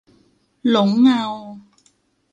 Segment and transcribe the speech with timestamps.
[0.69, 1.23] หลงเงา